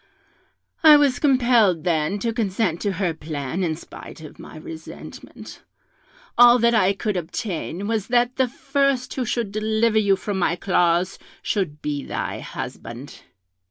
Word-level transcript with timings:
I 0.81 0.97
was 0.97 1.19
compelled 1.19 1.83
then 1.83 2.17
to 2.21 2.33
consent 2.33 2.81
to 2.81 2.93
her 2.93 3.13
plan, 3.13 3.63
in 3.63 3.75
spite 3.75 4.21
of 4.21 4.39
my 4.39 4.57
resentment; 4.57 5.61
all 6.39 6.57
that 6.57 6.73
I 6.73 6.93
could 6.93 7.15
obtain 7.15 7.85
was 7.87 8.07
that 8.07 8.37
the 8.37 8.47
first 8.47 9.13
who 9.13 9.25
should 9.25 9.51
deliver 9.51 9.99
you 9.99 10.15
from 10.15 10.39
my 10.39 10.55
claws 10.55 11.19
should 11.43 11.83
be 11.83 12.03
thy 12.03 12.39
husband. 12.39 13.21